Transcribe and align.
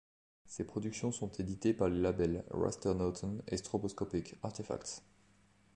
Ses 0.47 0.63
productions 0.65 1.11
sont 1.11 1.29
éditées 1.33 1.75
par 1.75 1.87
les 1.87 2.01
labels 2.01 2.43
Raster-Noton 2.49 3.43
et 3.47 3.57
Stroboscopic 3.57 4.33
Artefacts. 4.41 5.03